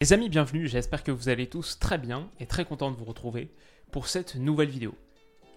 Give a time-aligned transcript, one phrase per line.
[0.00, 0.68] Les amis, bienvenue.
[0.68, 3.50] J'espère que vous allez tous très bien et très content de vous retrouver
[3.90, 4.94] pour cette nouvelle vidéo.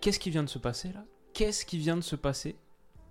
[0.02, 1.04] Qu'est-ce qui vient de se passer là?
[1.36, 2.56] Qu'est-ce qui vient de se passer?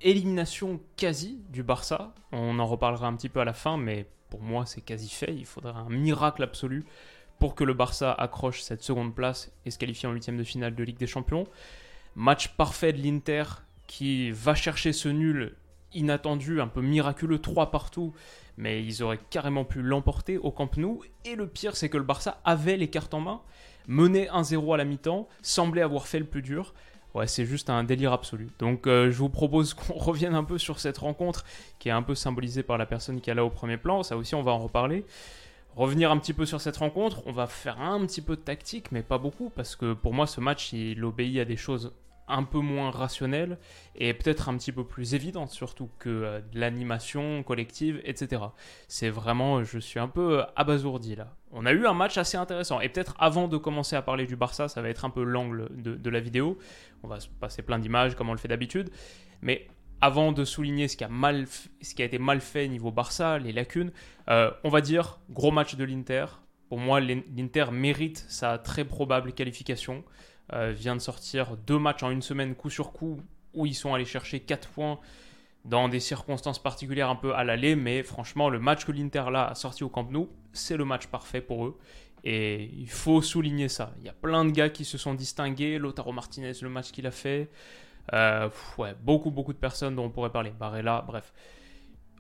[0.01, 2.17] Élimination quasi du Barça.
[2.33, 5.33] On en reparlera un petit peu à la fin, mais pour moi c'est quasi fait.
[5.33, 6.85] Il faudrait un miracle absolu
[7.39, 10.75] pour que le Barça accroche cette seconde place et se qualifie en huitième de finale
[10.75, 11.47] de Ligue des Champions.
[12.17, 13.45] Match parfait de l'Inter
[13.87, 15.55] qui va chercher ce nul
[15.95, 18.13] inattendu, un peu miraculeux, 3 partout,
[18.57, 21.03] mais ils auraient carrément pu l'emporter au Camp Nou.
[21.25, 23.41] Et le pire, c'est que le Barça avait les cartes en main,
[23.87, 26.75] menait 1-0 à la mi-temps, semblait avoir fait le plus dur.
[27.15, 28.49] Ouais, c'est juste un délire absolu.
[28.59, 31.45] Donc euh, je vous propose qu'on revienne un peu sur cette rencontre
[31.79, 34.03] qui est un peu symbolisée par la personne qui est là au premier plan.
[34.03, 35.05] Ça aussi, on va en reparler.
[35.77, 38.91] Revenir un petit peu sur cette rencontre, on va faire un petit peu de tactique,
[38.91, 41.93] mais pas beaucoup, parce que pour moi, ce match, il obéit à des choses
[42.31, 43.59] un peu moins rationnelles
[43.95, 48.43] et peut-être un petit peu plus évidentes surtout que euh, l'animation collective, etc.
[48.89, 51.35] C'est vraiment, je suis un peu abasourdi là.
[51.53, 54.37] On a eu un match assez intéressant et peut-être avant de commencer à parler du
[54.37, 56.59] Barça, ça va être un peu l'angle de, la vidéo.
[57.03, 58.91] On va se passer plein d'images comme on le fait d'habitude,
[59.43, 59.67] mais
[60.01, 61.47] avant de souligner ce qui a, mal,
[61.83, 63.91] ce qui a été mal fait niveau Barça, les lacunes,
[64.29, 66.27] euh, on va dire gros match de l'Inter.
[66.69, 70.05] Pour moi, l'Inter mérite sa très probable qualification.
[70.53, 73.21] Euh, vient de sortir deux matchs en une semaine coup sur coup
[73.55, 74.99] où ils sont allés chercher 4 points
[75.65, 79.47] dans des circonstances particulières un peu à l'aller, mais franchement, le match que l'Inter là
[79.47, 81.79] a sorti au Camp Nou, c'est le match parfait pour eux.
[82.25, 83.95] Et il faut souligner ça.
[83.99, 85.79] Il y a plein de gars qui se sont distingués.
[85.79, 87.51] Lotaro Martinez, le match qu'il a fait.
[88.13, 90.51] Euh, ouais, beaucoup, beaucoup de personnes dont on pourrait parler.
[90.51, 91.33] Barella, bref.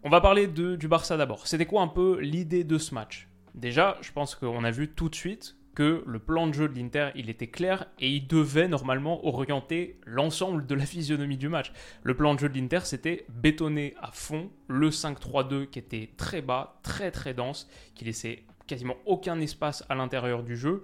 [0.02, 1.46] On va parler de, du Barça d'abord.
[1.46, 3.28] C'était quoi un peu l'idée de ce match?
[3.54, 6.78] Déjà, je pense qu'on a vu tout de suite que le plan de jeu de
[6.78, 11.72] l'Inter, il était clair et il devait normalement orienter l'ensemble de la physionomie du match.
[12.02, 16.42] Le plan de jeu de l'Inter, c'était bétonner à fond le 5-3-2 qui était très
[16.42, 20.82] bas, très très dense, qui laissait quasiment aucun espace à l'intérieur du jeu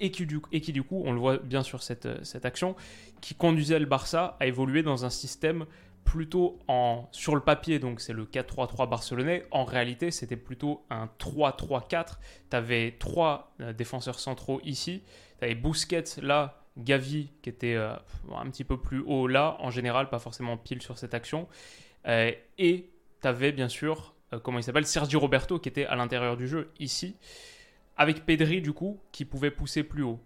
[0.00, 2.76] et qui, du, et qui du coup, on le voit bien sur cette, cette action,
[3.20, 5.66] qui conduisait le Barça à évoluer dans un système
[6.08, 9.44] plutôt en, sur le papier, donc c'est le 4-3-3 barcelonais.
[9.50, 12.14] En réalité, c'était plutôt un 3-3-4.
[12.50, 15.02] Tu avais trois euh, défenseurs centraux ici.
[15.38, 15.60] Tu avais
[16.22, 17.92] là, Gavi qui était euh,
[18.34, 21.46] un petit peu plus haut là, en général, pas forcément pile sur cette action.
[22.06, 22.88] Euh, et
[23.20, 26.70] tu avais bien sûr, comment il s'appelle, Sergio Roberto qui était à l'intérieur du jeu
[26.80, 27.16] ici.
[27.98, 30.20] Avec Pedri, du coup, qui pouvait pousser plus haut.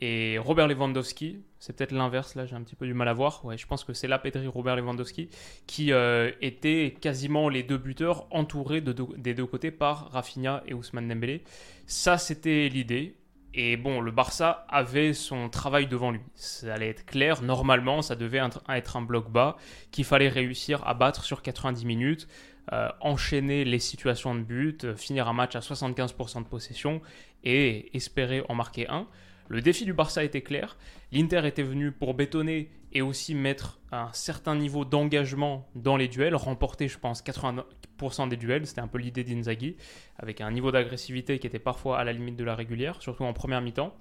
[0.00, 3.44] Et Robert Lewandowski, c'est peut-être l'inverse, là j'ai un petit peu du mal à voir.
[3.44, 5.28] Ouais, je pense que c'est la Pedri Robert Lewandowski
[5.66, 10.74] qui euh, étaient quasiment les deux buteurs entourés de des deux côtés par Rafinha et
[10.74, 11.42] Ousmane Dembélé.
[11.86, 13.16] Ça c'était l'idée.
[13.54, 16.20] Et bon, le Barça avait son travail devant lui.
[16.34, 19.56] Ça allait être clair, normalement ça devait être un bloc bas
[19.90, 22.28] qu'il fallait réussir à battre sur 90 minutes.
[22.72, 27.00] Euh, enchaîner les situations de but, euh, finir un match à 75% de possession
[27.42, 29.08] et espérer en marquer un.
[29.48, 30.76] Le défi du Barça était clair.
[31.10, 36.34] L'Inter était venu pour bétonner et aussi mettre un certain niveau d'engagement dans les duels,
[36.34, 38.66] remporter, je pense, 80% des duels.
[38.66, 39.76] C'était un peu l'idée d'Inzaghi,
[40.18, 43.32] avec un niveau d'agressivité qui était parfois à la limite de la régulière, surtout en
[43.32, 43.96] première mi-temps.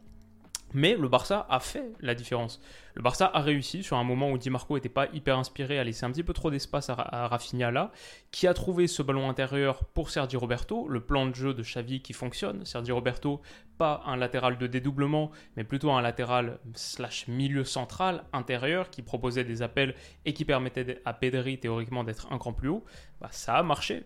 [0.77, 2.61] Mais le Barça a fait la différence.
[2.93, 5.83] Le Barça a réussi sur un moment où Di Marco n'était pas hyper inspiré à
[5.83, 7.91] laisser un petit peu trop d'espace à, Rafinha là,
[8.29, 12.03] qui a trouvé ce ballon intérieur pour Sergio Roberto, le plan de jeu de Xavi
[12.03, 12.63] qui fonctionne.
[12.63, 13.41] Sergio Roberto,
[13.79, 19.45] pas un latéral de dédoublement, mais plutôt un latéral slash milieu central intérieur qui proposait
[19.45, 19.95] des appels
[20.25, 22.85] et qui permettait à Pedri théoriquement d'être un cran plus haut.
[23.19, 24.03] Bah, ça a marché.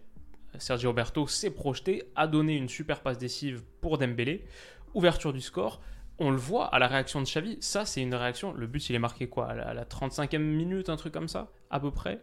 [0.58, 4.46] Sergio Roberto s'est projeté, a donné une super passe décisive pour Dembélé,
[4.94, 5.82] ouverture du score
[6.22, 7.58] on le voit à la réaction de Xavi.
[7.62, 8.54] Ça, c'est une réaction.
[8.54, 11.80] Le but, il est marqué quoi À la, 35e minute, un truc comme ça, à
[11.80, 12.22] peu près.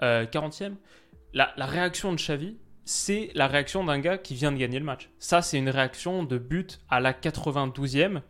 [0.00, 0.62] 40e.
[0.62, 0.74] Euh,
[1.32, 5.10] la, réaction de Xavi, c'est la réaction d'un gars qui vient de gagner le match.
[5.20, 8.20] Ça, c'est une réaction de but à la 92e.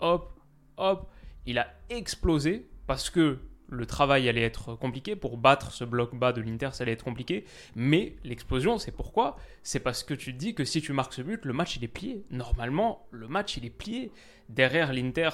[0.00, 0.40] Hop,
[0.78, 1.10] hop.
[1.44, 5.16] Il a explosé parce que le travail allait être compliqué.
[5.16, 7.44] Pour battre ce bloc bas de l'Inter, ça allait être compliqué.
[7.74, 9.36] Mais l'explosion, c'est pourquoi?
[9.62, 11.84] C'est parce que tu te dis que si tu marques ce but, le match, il
[11.84, 12.24] est plié.
[12.30, 14.12] Normalement, le match, il est plié.
[14.48, 15.30] Derrière, l'Inter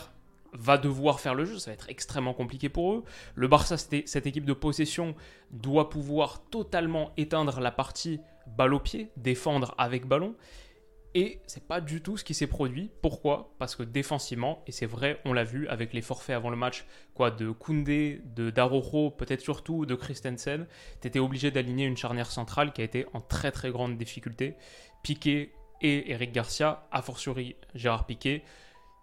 [0.52, 3.05] va devoir faire le jeu, ça va être extrêmement compliqué pour eux.
[3.34, 5.14] Le Barça, cette équipe de possession,
[5.50, 10.35] doit pouvoir totalement éteindre la partie balle au pied, défendre avec ballon.
[11.14, 12.91] Et c'est pas du tout ce qui s'est produit.
[13.03, 13.55] Pourquoi?
[13.59, 16.87] Parce que défensivement, et c'est vrai, on l'a vu avec les forfaits avant le match,
[17.14, 20.67] quoi, de Koundé, de Darojo, peut-être surtout de Christensen,
[21.00, 24.56] t'étais obligé d'aligner une charnière centrale qui a été en très très grande difficulté.
[25.03, 28.43] Piqué et Eric Garcia, a fortiori Gérard Piqué,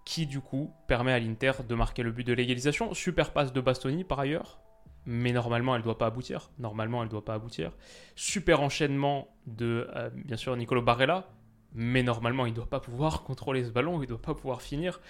[0.05, 2.93] qui du coup permet à l'Inter de marquer le but de l'égalisation.
[2.95, 4.59] Super passe de Bastoni par ailleurs,
[5.05, 6.49] mais normalement elle ne doit pas aboutir.
[6.57, 7.73] Normalement elle doit pas aboutir.
[8.15, 11.27] Super enchaînement de euh, bien sûr Nicolo Barella,
[11.73, 14.61] mais normalement il ne doit pas pouvoir contrôler ce ballon, il ne doit pas pouvoir
[14.61, 15.01] finir.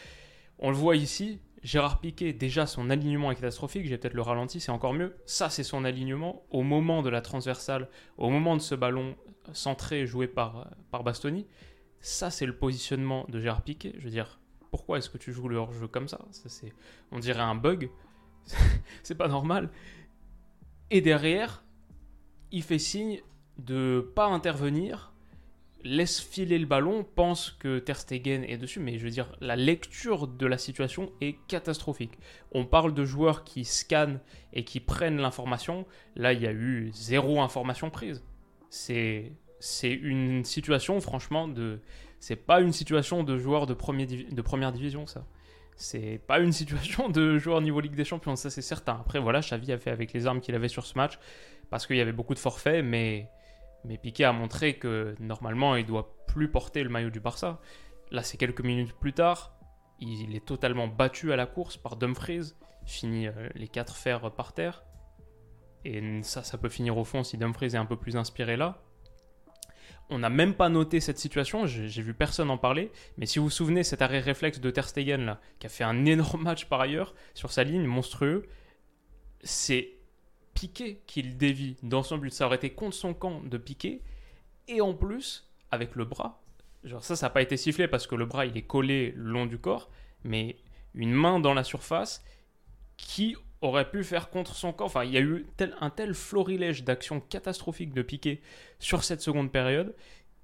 [0.60, 4.60] On le voit ici, Gérard Piquet, déjà son alignement est catastrophique, j'ai peut-être le ralenti,
[4.60, 5.16] c'est encore mieux.
[5.26, 9.16] Ça c'est son alignement au moment de la transversale, au moment de ce ballon
[9.54, 11.48] centré joué par, par Bastoni.
[12.02, 13.94] Ça c'est le positionnement de Gérard Piquet.
[13.98, 14.40] Je veux dire,
[14.72, 16.74] pourquoi est-ce que tu joues le hors-jeu comme ça, ça c'est,
[17.12, 17.90] On dirait un bug,
[19.04, 19.70] c'est pas normal.
[20.92, 21.64] Et derrière,
[22.52, 23.22] il fait signe
[23.58, 25.09] de pas intervenir
[25.84, 29.56] laisse filer le ballon, pense que Ter Stegen est dessus, mais je veux dire, la
[29.56, 32.18] lecture de la situation est catastrophique.
[32.52, 34.20] On parle de joueurs qui scannent
[34.54, 35.86] et qui prennent l'information.
[36.16, 38.24] Là, il y a eu zéro information prise.
[38.70, 41.80] C'est c'est une situation, franchement, de
[42.20, 45.25] c'est pas une situation de joueur de, premier de première division, ça.
[45.75, 48.98] C'est pas une situation de joueur niveau Ligue des Champions, ça c'est certain.
[49.00, 51.20] Après, voilà, Xavi a fait avec les armes qu'il avait sur ce match,
[51.70, 53.30] parce qu'il y avait beaucoup de forfaits, mais
[53.86, 57.60] mais Piqué a montré que normalement, il doit plus porter le maillot du Barça.
[58.12, 59.56] Là, c'est quelques minutes plus tard.
[60.00, 62.54] Il est totalement battu à la course par Dumfries.
[62.86, 64.84] Finit euh, les quatre fers par terre.
[65.86, 68.81] Et ça, ça peut finir au fond si Dumfries est un peu plus inspiré là.
[70.12, 73.46] On n'a même pas noté cette situation, j'ai vu personne en parler, mais si vous
[73.46, 76.66] vous souvenez, cet arrêt réflexe de Ter Stegen, là, qui a fait un énorme match
[76.66, 78.48] par ailleurs, sur sa ligne, monstrueux,
[79.42, 79.99] c'est
[80.60, 82.32] Piqué qu'il dévie dans son but.
[82.32, 84.02] Ça aurait été contre son camp de Piqué.
[84.68, 86.42] Et en plus, avec le bras.
[86.84, 89.32] Genre ça, ça n'a pas été sifflé parce que le bras, il est collé le
[89.32, 89.90] long du corps.
[90.24, 90.58] Mais
[90.94, 92.24] une main dans la surface
[92.98, 94.86] qui aurait pu faire contre son camp.
[94.86, 95.48] Enfin, il y a eu
[95.80, 98.42] un tel florilège d'actions catastrophiques de Piqué
[98.80, 99.96] sur cette seconde période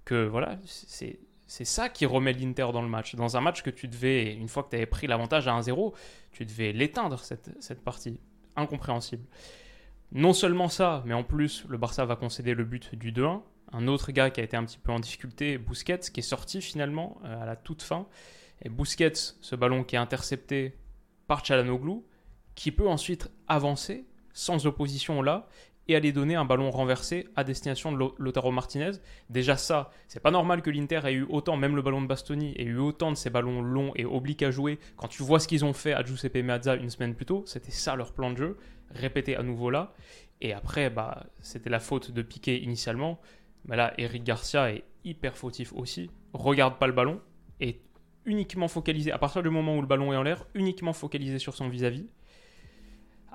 [0.05, 3.15] que voilà, c'est c'est ça qui remet l'Inter dans le match.
[3.15, 5.93] Dans un match que tu devais, une fois que tu avais pris l'avantage à 1-0,
[6.31, 8.19] tu devais l'éteindre, cette, cette, partie.
[8.55, 9.25] Incompréhensible.
[10.15, 13.41] Non seulement ça, mais en plus, le Barça va concéder le but du 2-1.
[13.73, 16.61] Un autre gars qui a été un petit peu en difficulté, Busquets, qui est sorti
[16.61, 18.07] finalement euh, à la toute fin.
[18.61, 20.77] Et Busquets, ce ballon qui est intercepté
[21.27, 21.99] par Chalanoglu,
[22.55, 25.49] qui peut ensuite avancer sans opposition là
[25.89, 28.91] et aller donner un ballon renversé à destination de Lautaro Martinez.
[29.29, 32.53] Déjà ça, c'est pas normal que l'Inter ait eu autant, même le ballon de Bastoni,
[32.57, 34.79] ait eu autant de ces ballons longs et obliques à jouer.
[34.95, 37.71] Quand tu vois ce qu'ils ont fait à Giuseppe Meazza une semaine plus tôt, c'était
[37.71, 38.57] ça leur plan de jeu,
[38.95, 39.93] répété à nouveau là.
[40.41, 43.19] Et après, bah, c'était la faute de Piqué initialement.
[43.65, 46.09] Mais là, Eric Garcia est hyper fautif aussi.
[46.33, 47.21] Regarde pas le ballon
[47.59, 47.81] et
[48.25, 51.55] uniquement focalisé, à partir du moment où le ballon est en l'air, uniquement focalisé sur
[51.55, 52.01] son vis-à-vis.
[52.01, 52.09] vis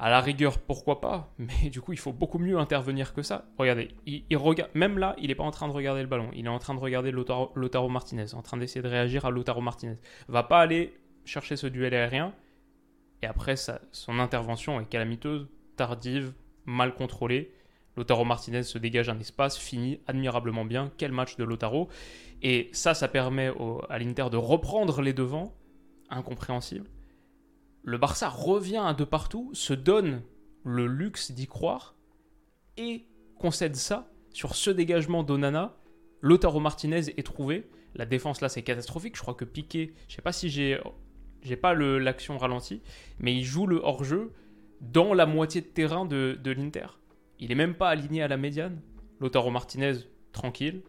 [0.00, 3.44] à la rigueur, pourquoi pas, mais du coup, il faut beaucoup mieux intervenir que ça.
[3.58, 6.46] Regardez, il, regarde, même là, il n'est pas en train de regarder le ballon, il
[6.46, 9.98] est en train de regarder Lotaro, Martinez, en train d'essayer de réagir à Lotaro Martinez.
[10.26, 10.94] Va pas aller
[11.26, 12.32] chercher ce duel aérien,
[13.22, 16.32] et après, son intervention est calamiteuse, tardive,
[16.64, 17.52] mal contrôlée.
[17.96, 20.90] Lotaro Martinez se dégage un espace, finit admirablement bien.
[20.96, 21.88] Quel match de Lotaro.
[22.42, 23.52] Et ça, ça permet
[23.88, 25.54] à l'Inter de reprendre les devants.
[26.08, 26.88] Incompréhensible
[27.82, 30.22] le Barça revient de partout, se donne
[30.64, 31.94] le luxe d'y croire
[32.76, 33.06] et
[33.38, 35.76] concède ça sur ce dégagement d'Onana.
[36.20, 37.68] Lotaro Martinez est trouvé.
[37.94, 39.16] La défense là c'est catastrophique.
[39.16, 40.78] Je crois que Piqué, je sais pas si j'ai
[41.42, 42.82] j'ai pas l'action ralentie,
[43.18, 44.32] mais il joue le hors-jeu
[44.80, 46.86] dans la moitié de terrain de, l'Inter.
[47.38, 48.80] Il est même pas aligné à la médiane.
[49.20, 49.94] Lotaro Martinez
[50.32, 50.82] tranquille.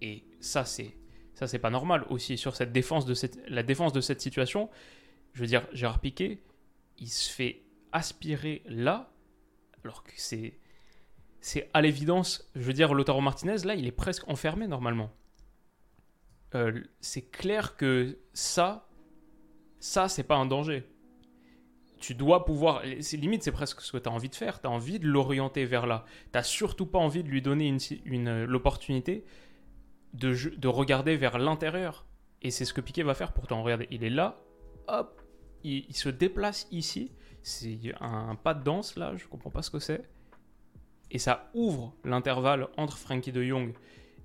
[0.00, 0.96] Et ça c'est
[1.34, 4.68] ça c'est pas normal aussi sur cette défense de cette la défense de cette situation
[5.34, 6.42] je veux dire, Gérard Piqué,
[6.98, 9.12] il se fait aspirer là,
[9.82, 10.58] alors que c'est.
[11.40, 15.12] C'est à l'évidence, je veux dire, Lautaro Martinez, là, il est presque enfermé normalement.
[16.54, 18.88] Euh, c'est clair que ça,
[19.84, 20.82] ça, c'est pas un danger.
[21.98, 22.82] Tu dois pouvoir.
[23.12, 24.62] Limite, c'est presque ce que tu as envie de faire.
[24.62, 26.06] Tu as envie de l'orienter vers là.
[26.32, 27.68] Tu surtout pas envie de lui donner
[28.06, 29.26] une, l'opportunité
[30.14, 32.06] de, de regarder vers l'intérieur.
[32.40, 33.62] Et c'est ce que Piqué va faire pourtant.
[33.62, 34.40] Regardez, il est là,
[34.88, 35.20] hop,
[35.64, 37.12] il, se déplace ici.
[37.42, 40.08] C'est un pas de danse là, je comprends pas ce que c'est.
[41.10, 43.74] Et ça ouvre l'intervalle entre Frankie de Jong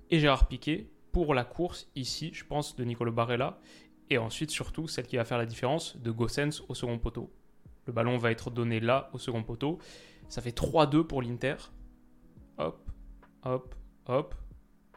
[0.08, 3.60] et Gérard Piquet pour la course ici, je pense, de Nicolo Barella.
[4.10, 7.32] Et ensuite, surtout, celle qui va faire la différence de Gossens au second poteau.
[7.86, 9.78] Le ballon va être donné là, au second poteau.
[10.28, 11.56] Ça fait 3-2 pour l'Inter.
[12.58, 12.90] Hop,
[13.44, 13.74] hop,
[14.06, 14.34] hop.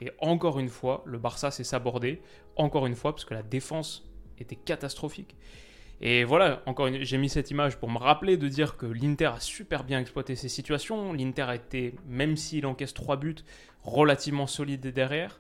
[0.02, 2.22] Et encore une fois, le Barça s'est sabordé.
[2.56, 5.36] Encore une fois, parce que la défense était catastrophique.
[6.02, 7.04] Et voilà, encore une...
[7.04, 10.36] j'ai mis cette image pour me rappeler de dire que l'Inter a super bien exploité
[10.36, 11.14] ces situations.
[11.14, 13.36] L'Inter a été, même s'il encaisse trois buts,
[13.84, 15.40] relativement solide derrière.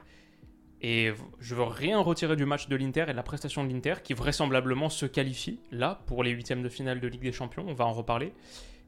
[0.86, 3.96] Et je veux rien retirer du match de l'Inter et de la prestation de l'Inter,
[4.04, 7.63] qui vraisemblablement se qualifie là pour les huitièmes de finale de Ligue des Champions.
[7.66, 8.34] On va en reparler.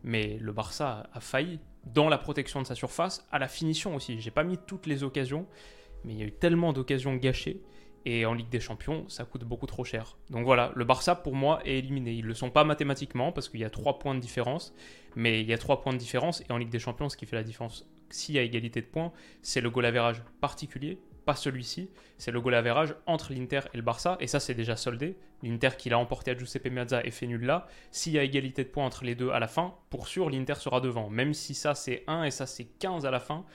[0.04, 4.20] Mais le Barça a failli dans la protection de sa surface, à la finition aussi.
[4.20, 5.48] J'ai pas mis toutes les occasions,
[6.04, 7.62] mais il y a eu tellement d'occasions gâchées.
[8.04, 10.18] Et en Ligue des Champions, ça coûte beaucoup trop cher.
[10.30, 12.12] Donc voilà, le Barça pour moi est éliminé.
[12.12, 14.76] Ils ne le sont pas mathématiquement parce qu'il y a trois points de différence.
[15.16, 16.42] Mais il y a trois points de différence.
[16.42, 18.86] Et en Ligue des Champions, ce qui fait la différence, s'il y a égalité de
[18.86, 21.90] points, c'est le goal average particulier pas celui-ci.
[22.18, 25.18] C'est le goal average entre l'Inter et le Barça, et ça c'est déjà soldé.
[25.44, 27.68] L'Inter qui l'a emporté à Giuseppe Meazza est fait nul là.
[27.92, 30.56] S'il y a égalité de points entre les deux à la fin, pour sûr l'Inter
[30.56, 31.10] sera devant.
[31.10, 33.46] Même si ça c'est 1 et ça c'est 15 à la fin,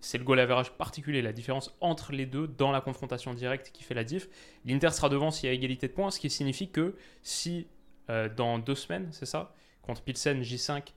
[0.00, 3.82] c'est le goal average particulier, la différence entre les deux dans la confrontation directe qui
[3.82, 4.28] fait la diff.
[4.64, 7.66] L'Inter sera devant s'il y a égalité de points, ce qui signifie que si
[8.10, 10.92] euh, dans deux semaines, c'est ça, contre Pilsen J5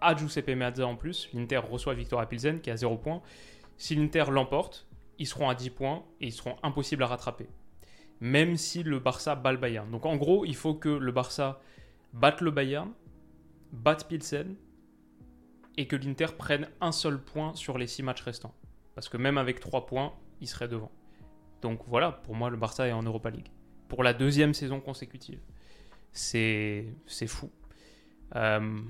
[0.00, 3.22] à Giuseppe Meazza en plus, l'Inter reçoit Victoria Pilsen qui à 0 points.
[3.76, 4.87] Si l'Inter l'emporte,
[5.18, 7.48] ils seront à 10 points et ils seront impossibles à rattraper.
[8.20, 9.90] Même si le Barça bat le Bayern.
[9.90, 11.60] Donc en gros, il faut que le Barça
[12.12, 12.92] batte le Bayern,
[13.72, 14.56] batte Pilsen
[15.76, 18.54] et que l'Inter prenne un seul point sur les 6 matchs restants.
[18.94, 20.90] Parce que même avec 3 points, il serait devant.
[21.62, 23.48] Donc voilà, pour moi, le Barça est en Europa League.
[23.88, 25.40] Pour la deuxième saison consécutive.
[26.12, 26.94] C'est
[27.26, 27.50] fou.
[28.34, 28.80] Euh,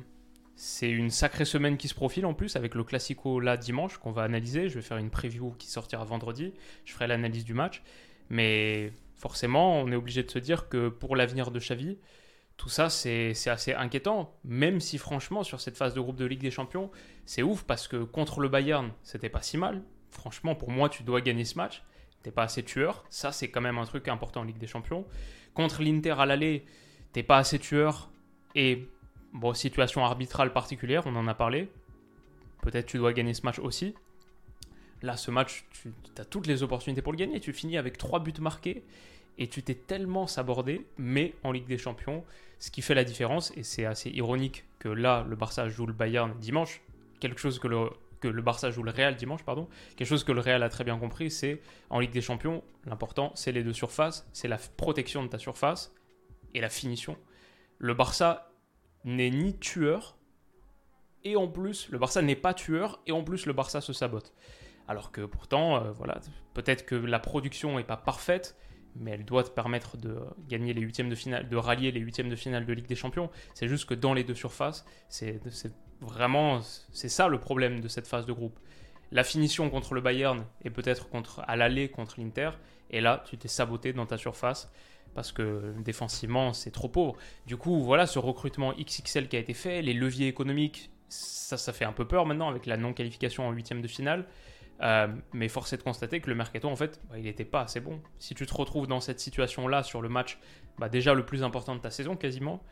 [0.60, 4.10] c'est une sacrée semaine qui se profile en plus avec le Classico là dimanche qu'on
[4.10, 4.68] va analyser.
[4.68, 6.52] Je vais faire une preview qui sortira vendredi.
[6.84, 7.80] Je ferai l'analyse du match.
[8.28, 11.96] Mais forcément, on est obligé de se dire que pour l'avenir de Xavi,
[12.56, 14.34] tout ça c'est assez inquiétant.
[14.42, 16.90] Même si franchement, sur cette phase de groupe de Ligue des Champions,
[17.24, 19.84] c'est ouf parce que contre le Bayern, c'était pas si mal.
[20.10, 21.84] Franchement, pour moi, tu dois gagner ce match.
[22.24, 23.04] T'es pas assez tueur.
[23.10, 25.06] Ça, c'est quand même un truc important en Ligue des Champions.
[25.54, 26.66] Contre l'Inter à l'aller,
[27.12, 28.10] t'es pas assez tueur.
[28.56, 28.88] Et
[29.32, 31.70] Bon, situation arbitrale particulière, on en a parlé.
[32.62, 33.94] Peut-être tu dois gagner ce match aussi.
[35.02, 37.40] Là, ce match, tu as toutes les opportunités pour le gagner.
[37.40, 38.82] Tu finis avec trois buts marqués
[39.38, 42.24] et tu t'es tellement sabordé, mais en Ligue des Champions,
[42.58, 45.92] ce qui fait la différence, et c'est assez ironique que là, le Barça joue le
[45.92, 46.80] Bayern dimanche,
[47.20, 50.32] quelque chose que le, que le Barça joue le Real dimanche, pardon, quelque chose que
[50.32, 53.72] le Real a très bien compris, c'est en Ligue des Champions, l'important, c'est les deux
[53.72, 55.94] surfaces, c'est la protection de ta surface
[56.54, 57.16] et la finition.
[57.78, 58.50] Le Barça
[59.04, 60.16] n'est ni tueur,
[61.24, 64.32] et en plus, le Barça n'est pas tueur, et en plus, le Barça se sabote.
[64.86, 66.20] Alors que pourtant, euh, voilà,
[66.54, 68.56] peut-être que la production n'est pas parfaite,
[68.96, 72.30] mais elle doit te permettre de gagner les huitièmes de finale, de rallier les huitièmes
[72.30, 73.30] de finale de Ligue des Champions.
[73.54, 75.40] C'est juste que dans les deux surfaces, c'est
[76.00, 78.58] vraiment, c'est ça le problème de cette phase de groupe.
[79.10, 82.50] La finition contre le Bayern et peut-être contre à l'aller contre l'Inter,
[82.90, 84.70] et là, tu t'es saboté dans ta surface
[85.18, 87.16] parce que défensivement, c'est trop pauvre.
[87.44, 91.72] Du coup, voilà, ce recrutement XXL qui a été fait, les leviers économiques, ça, ça
[91.72, 94.26] fait un peu peur maintenant avec la non-qualification en huitième de finale.
[94.80, 97.62] Euh, mais force est de constater que le mercato, en fait, bah, il n'était pas
[97.62, 98.00] assez bon.
[98.20, 100.38] Si tu te retrouves dans cette situation-là sur le match,
[100.78, 102.62] bah, déjà le plus important de ta saison quasiment,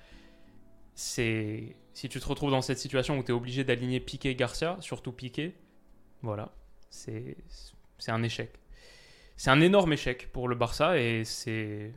[0.95, 4.77] c'est si tu te retrouves dans cette situation où tu es obligé d'aligner Piqué Garcia,
[4.79, 5.57] surtout Piqué,
[6.23, 6.53] voilà,
[6.91, 7.35] c'est
[8.07, 8.53] un échec.
[9.37, 11.93] C'est un énorme échec pour le Barça et c'est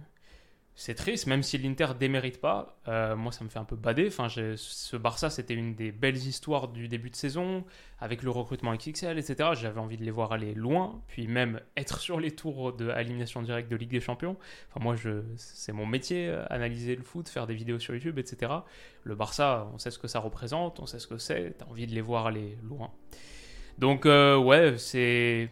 [0.79, 2.79] c'est triste, même si l'Inter démérite pas.
[2.87, 4.07] Euh, moi, ça me fait un peu bader.
[4.07, 7.65] Enfin, ce Barça, c'était une des belles histoires du début de saison,
[7.99, 9.49] avec le recrutement XXL, etc.
[9.55, 13.41] J'avais envie de les voir aller loin, puis même être sur les tours de élimination
[13.41, 14.37] directe de Ligue des Champions.
[14.69, 14.95] Enfin, moi,
[15.35, 18.49] c'est mon métier, euh, analyser le foot, faire des vidéos sur YouTube, etc.
[19.03, 21.57] Le Barça, on sait ce que ça représente, on sait ce que c'est.
[21.57, 22.89] T'as envie de les voir aller loin.
[23.79, 25.49] Donc, euh, ouais, c'est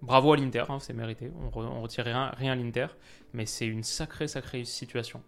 [0.00, 1.30] Bravo à l'Inter, hein, c'est mérité.
[1.54, 2.86] On, ne retire rien, rien à l'Inter,
[3.32, 5.22] mais c'est une sacrée, sacrée situation.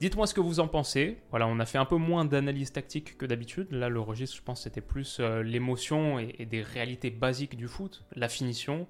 [0.00, 1.18] Dites-moi ce que vous en pensez.
[1.30, 3.72] Voilà, on a fait un peu moins d'analyse tactique que d'habitude.
[3.72, 8.04] Là, le registre, je pense, c'était plus euh, l'émotion et, des réalités basiques du foot,
[8.14, 8.86] la finition,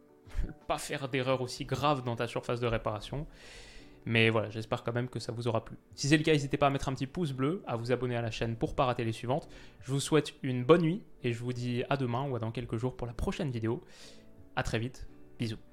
[0.66, 3.26] pas faire d'erreur aussi grave dans ta surface de réparation.
[4.06, 5.76] Mais voilà, j'espère quand même que ça vous aura plu.
[5.94, 8.16] Si c'est le cas, n'hésitez pas à mettre un petit pouce bleu, à vous abonner
[8.16, 9.50] à la chaîne pour pas rater les suivantes.
[9.82, 12.52] Je vous souhaite une bonne nuit et je vous dis à demain ou à dans
[12.52, 13.84] quelques jours pour la prochaine vidéo.
[14.56, 15.08] A très vite.
[15.38, 15.67] Bisous.